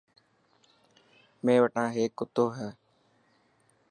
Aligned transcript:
مين 1.43 1.57
وٽا 1.63 1.83
هيڪ 1.95 2.09
ڪتو 2.19 2.45
هي. 2.57 2.69